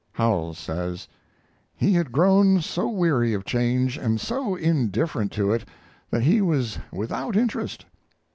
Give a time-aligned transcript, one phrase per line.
[0.13, 1.07] Howells says:
[1.75, 5.63] "He had grown so weary of change, and so indifferent to it,
[6.09, 7.85] that he was without interest."